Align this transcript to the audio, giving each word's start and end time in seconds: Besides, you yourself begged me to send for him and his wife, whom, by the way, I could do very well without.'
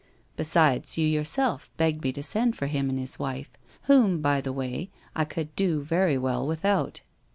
Besides, 0.35 0.97
you 0.97 1.05
yourself 1.05 1.69
begged 1.77 2.03
me 2.03 2.11
to 2.13 2.23
send 2.23 2.55
for 2.55 2.65
him 2.65 2.89
and 2.89 2.97
his 2.97 3.19
wife, 3.19 3.51
whom, 3.83 4.19
by 4.19 4.41
the 4.41 4.51
way, 4.51 4.89
I 5.15 5.25
could 5.25 5.55
do 5.55 5.81
very 5.81 6.17
well 6.17 6.47
without.' 6.47 7.01